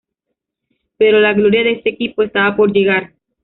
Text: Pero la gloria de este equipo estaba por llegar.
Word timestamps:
Pero 0.97 1.19
la 1.19 1.33
gloria 1.33 1.63
de 1.63 1.73
este 1.73 1.89
equipo 1.91 2.23
estaba 2.23 2.55
por 2.55 2.71
llegar. 2.73 3.13